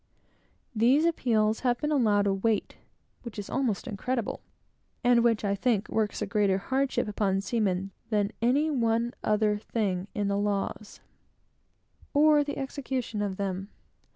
[0.75, 2.75] These appeals have been allowed a weight
[3.21, 4.41] which is almost incredible,
[5.03, 10.07] and which, I think, works a greater hardship upon seamen than any one other thing
[10.15, 11.01] in the laws,
[12.15, 13.69] or the execution of them.